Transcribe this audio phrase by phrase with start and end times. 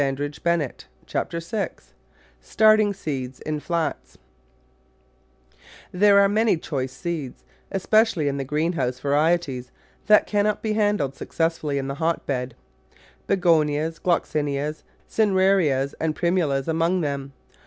[0.01, 0.75] Digitized by Google
[1.05, 1.93] Chapter SIX
[2.41, 4.17] Starting feeete in ;flats
[5.91, 9.69] THERE are many choice seeds, especially in the greenhouse varieties,
[10.07, 12.55] that can not be handled successfully in the hot bed—
[13.27, 17.33] Begonias, Gloxinias, Cinerarias, and Primulas among them.